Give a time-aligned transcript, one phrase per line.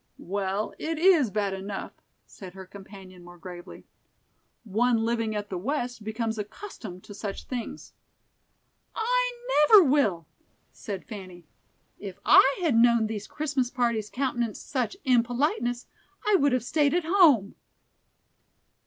[0.17, 1.91] "Well, it is bad enough,"
[2.25, 3.85] said her companion, more gravely.
[4.63, 7.93] "One living at the west becomes accustomed to such things."
[8.95, 9.33] "I
[9.69, 10.25] never will,"
[10.71, 11.45] said Fanny.
[11.99, 15.85] "If I had known these Christmas parties countenanced such impoliteness,
[16.25, 17.53] I would have stayed at home."